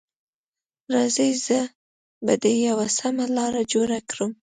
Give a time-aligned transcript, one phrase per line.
[0.93, 1.59] راځئ، زه
[2.25, 4.31] به دې ته یوه سمه لاره جوړه کړم.